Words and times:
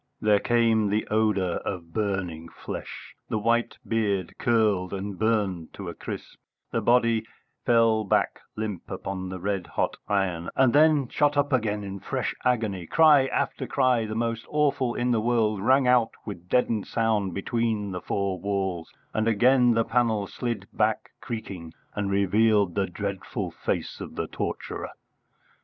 There 0.19 0.39
came 0.39 0.89
the 0.89 1.05
odour 1.11 1.57
of 1.57 1.93
burning 1.93 2.49
flesh; 2.49 3.13
the 3.29 3.37
white 3.37 3.77
beard 3.87 4.33
curled 4.39 4.93
and 4.95 5.19
burned 5.19 5.73
to 5.73 5.89
a 5.89 5.93
crisp; 5.93 6.39
the 6.71 6.81
body 6.81 7.23
fell 7.67 8.03
back 8.03 8.39
limp 8.55 8.89
upon 8.89 9.29
the 9.29 9.39
red 9.39 9.67
hot 9.67 9.97
iron, 10.07 10.49
and 10.55 10.73
then 10.73 11.07
shot 11.07 11.37
up 11.37 11.53
again 11.53 11.83
in 11.83 11.99
fresh 11.99 12.33
agony; 12.43 12.87
cry 12.87 13.27
after 13.27 13.67
cry, 13.67 14.07
the 14.07 14.15
most 14.15 14.47
awful 14.49 14.95
in 14.95 15.11
the 15.11 15.21
world, 15.21 15.61
rang 15.61 15.85
out 15.87 16.13
with 16.25 16.49
deadened 16.49 16.87
sound 16.87 17.35
between 17.35 17.91
the 17.91 18.01
four 18.01 18.39
walls; 18.39 18.91
and 19.13 19.27
again 19.27 19.75
the 19.75 19.85
panel 19.85 20.25
slid 20.25 20.65
back 20.73 21.11
creaking, 21.21 21.75
and 21.93 22.09
revealed 22.09 22.73
the 22.73 22.87
dreadful 22.87 23.51
face 23.51 24.01
of 24.01 24.15
the 24.15 24.25
torturer. 24.25 24.89